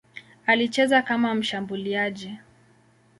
Alicheza 0.45 1.01
kama 1.01 1.35
mshambuliaji. 1.35 2.37